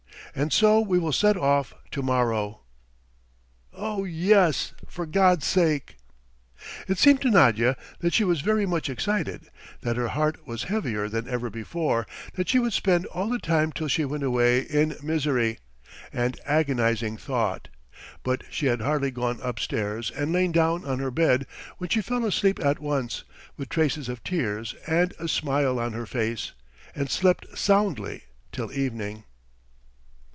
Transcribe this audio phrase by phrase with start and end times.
[0.33, 2.61] And so we will set off to morrow?"
[3.73, 5.97] "Oh yes, for God's sake!"
[6.87, 9.49] It seemed to Nadya that she was very much excited,
[9.81, 13.73] that her heart was heavier than ever before, that she would spend all the time
[13.73, 15.59] till she went away in misery
[16.13, 17.67] and agonizing thought;
[18.23, 21.45] but she had hardly gone upstairs and lain down on her bed
[21.77, 23.25] when she fell asleep at once,
[23.57, 26.53] with traces of tears and a smile on her face,
[26.95, 28.23] and slept soundly
[28.53, 29.25] till evening.